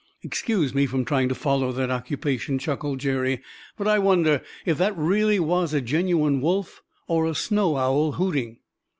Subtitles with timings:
[0.23, 3.39] "Excuse me from trying to follow that occupation," chuckled Jerry;
[3.77, 8.57] "but I wonder if that really was a genuine wolf, or a snow owl hooting?"